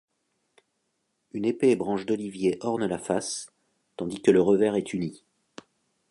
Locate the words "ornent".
2.61-2.87